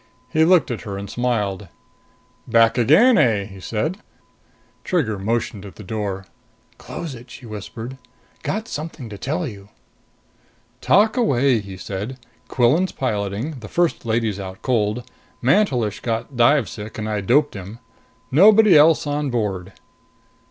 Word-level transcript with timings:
He 0.29 0.45
looked 0.45 0.71
at 0.71 0.81
her 0.81 0.97
and 0.97 1.07
smiled. 1.07 1.67
"Back 2.47 2.75
again, 2.75 3.19
eh?" 3.19 3.45
he 3.45 3.59
said. 3.59 3.99
Trigger 4.83 5.19
motioned 5.19 5.63
at 5.63 5.75
the 5.75 5.83
door. 5.83 6.25
"Close 6.79 7.13
it," 7.13 7.29
she 7.29 7.45
whispered. 7.45 7.99
"Got 8.41 8.67
something 8.67 9.09
to 9.09 9.17
tell 9.19 9.45
you." 9.47 9.69
"Talk 10.81 11.15
away," 11.17 11.59
he 11.59 11.77
said. 11.77 12.17
"Quillan's 12.47 12.91
piloting, 12.91 13.59
the 13.59 13.67
First 13.67 14.03
Lady's 14.03 14.39
out 14.39 14.63
cold, 14.63 14.97
and 14.97 15.05
Mantelish 15.43 15.99
got 15.99 16.35
dive 16.35 16.67
sick 16.67 16.97
and 16.97 17.07
I 17.07 17.21
doped 17.21 17.53
him. 17.53 17.77
Nobody 18.31 18.75
else 18.75 19.05
on 19.05 19.29
board." 19.29 19.71